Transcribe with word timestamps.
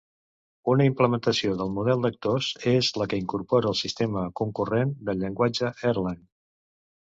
Una 0.71 0.85
implementació 0.87 1.51
del 1.59 1.69
model 1.75 2.01
d'Actors 2.05 2.47
és 2.73 2.89
la 3.03 3.07
que 3.13 3.21
incorpora 3.25 3.71
el 3.73 3.79
sistema 3.83 4.25
concurrent 4.43 4.97
del 5.11 5.23
llenguatge 5.27 5.73
Erlang. 5.95 6.21